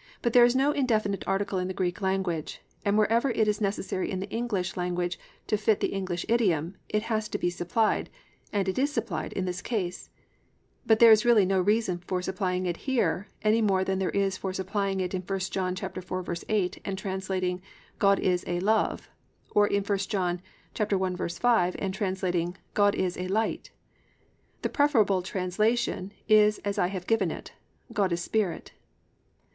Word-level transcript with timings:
"+ 0.00 0.22
But 0.22 0.32
there 0.32 0.46
is 0.46 0.56
no 0.56 0.72
indefinite 0.72 1.22
article 1.28 1.58
in 1.58 1.68
the 1.68 1.74
Greek 1.74 2.00
language, 2.00 2.62
and 2.82 2.96
wherever 2.96 3.28
it 3.32 3.46
is 3.46 3.60
necessary 3.60 4.10
in 4.10 4.20
the 4.20 4.30
English 4.30 4.70
translation 4.72 5.20
to 5.48 5.58
fit 5.58 5.80
the 5.80 5.88
English 5.92 6.24
idiom, 6.30 6.78
it 6.88 7.02
has 7.12 7.28
to 7.28 7.36
be 7.36 7.50
supplied, 7.50 8.08
and 8.54 8.70
it 8.70 8.78
is 8.78 8.90
supplied, 8.90 9.34
in 9.34 9.44
this 9.44 9.60
case. 9.60 10.08
But 10.86 10.98
there 10.98 11.12
is 11.12 11.26
really 11.26 11.44
no 11.44 11.60
reason 11.60 11.98
for 12.06 12.22
supplying 12.22 12.64
it 12.64 12.78
here 12.88 13.28
any 13.42 13.60
more 13.60 13.84
than 13.84 13.98
there 13.98 14.08
is 14.08 14.38
for 14.38 14.50
supplying 14.54 14.98
it 15.00 15.12
in 15.12 15.20
1 15.20 15.38
John 15.40 15.74
4:8 15.76 16.78
and 16.82 16.96
translating, 16.96 17.60
+"God 17.98 18.18
is 18.18 18.44
a 18.46 18.60
Love,"+ 18.60 19.10
or 19.50 19.66
in 19.66 19.84
1 19.84 19.98
John 19.98 20.40
1:5 20.74 21.76
and 21.78 21.92
translating 21.92 22.56
+"God 22.72 22.94
is 22.94 23.18
a 23.18 23.28
Light."+ 23.28 23.68
The 24.62 24.70
preferable 24.70 25.20
translation 25.20 26.12
is 26.30 26.60
as 26.60 26.78
I 26.78 26.86
have 26.86 27.06
given 27.06 27.30
it: 27.30 27.52
+"God 27.92 28.10
is 28.10 28.22
Spirit." 28.22 28.72